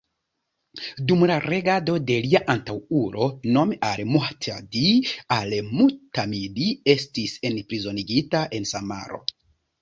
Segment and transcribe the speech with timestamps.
[1.09, 4.87] Dum la regado de lia antaŭulo, nome al-Muhtadi,
[5.37, 6.59] al-Mu'tamid
[6.95, 9.23] estis enprizonigita en Samaro.